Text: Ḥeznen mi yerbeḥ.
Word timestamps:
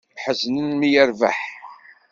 Ḥeznen 0.23 0.69
mi 0.75 0.89
yerbeḥ. 0.93 1.39